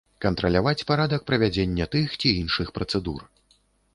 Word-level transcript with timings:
Кантраляваць 0.23 0.85
парадак 0.91 1.21
правядзення 1.29 1.85
тых 1.95 2.17
ці 2.23 2.31
іншых 2.41 2.67
працэдур. 2.79 3.21